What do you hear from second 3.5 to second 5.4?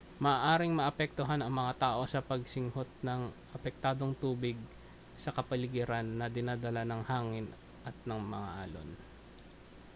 apektadong tubig sa